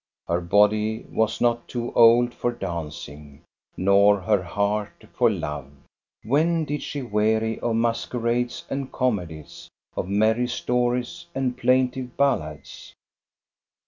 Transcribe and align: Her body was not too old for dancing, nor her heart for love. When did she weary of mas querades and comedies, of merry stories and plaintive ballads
Her 0.27 0.41
body 0.41 1.05
was 1.09 1.39
not 1.39 1.67
too 1.67 1.93
old 1.93 2.33
for 2.33 2.51
dancing, 2.51 3.43
nor 3.77 4.19
her 4.21 4.41
heart 4.41 5.03
for 5.13 5.29
love. 5.29 5.67
When 6.23 6.65
did 6.65 6.81
she 6.81 7.03
weary 7.03 7.59
of 7.59 7.75
mas 7.75 8.07
querades 8.07 8.63
and 8.67 8.91
comedies, 8.91 9.69
of 9.95 10.09
merry 10.09 10.47
stories 10.47 11.27
and 11.35 11.55
plaintive 11.55 12.17
ballads 12.17 12.95